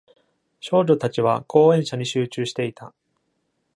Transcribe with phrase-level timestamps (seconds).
[0.59, 2.91] 少女たちは、講演者に集中していた。